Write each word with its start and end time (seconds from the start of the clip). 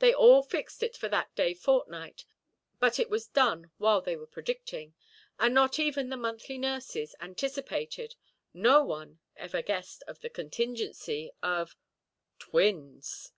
They 0.00 0.12
all 0.12 0.42
fixed 0.42 0.82
it 0.82 0.98
for 0.98 1.08
that 1.08 1.34
day 1.34 1.54
fortnight, 1.54 2.26
but 2.78 2.98
it 2.98 3.08
was 3.08 3.26
done 3.26 3.70
while 3.78 4.02
they 4.02 4.16
were 4.16 4.26
predicting. 4.26 4.92
And 5.38 5.54
not 5.54 5.78
even 5.78 6.10
the 6.10 6.16
monthly 6.18 6.58
nurses 6.58 7.14
anticipated, 7.22 8.14
no 8.52 8.84
one 8.84 9.20
ever 9.34 9.62
guessed 9.62 10.02
at 10.06 10.20
the 10.20 10.28
contingency 10.28 11.30
of—twins. 11.42 13.32